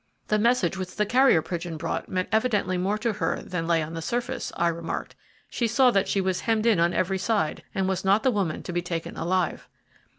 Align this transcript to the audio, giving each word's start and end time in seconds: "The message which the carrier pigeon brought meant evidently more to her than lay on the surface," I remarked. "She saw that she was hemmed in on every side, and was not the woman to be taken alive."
"The 0.29 0.39
message 0.39 0.77
which 0.79 0.95
the 0.95 1.05
carrier 1.05 1.43
pigeon 1.43 1.77
brought 1.77 2.09
meant 2.09 2.27
evidently 2.31 2.75
more 2.75 2.97
to 2.97 3.13
her 3.13 3.43
than 3.43 3.67
lay 3.67 3.83
on 3.83 3.93
the 3.93 4.01
surface," 4.01 4.51
I 4.57 4.67
remarked. 4.69 5.13
"She 5.47 5.67
saw 5.67 5.91
that 5.91 6.07
she 6.07 6.19
was 6.19 6.39
hemmed 6.39 6.65
in 6.65 6.79
on 6.79 6.91
every 6.95 7.19
side, 7.19 7.61
and 7.75 7.87
was 7.87 8.03
not 8.03 8.23
the 8.23 8.31
woman 8.31 8.63
to 8.63 8.73
be 8.73 8.81
taken 8.81 9.15
alive." 9.15 9.69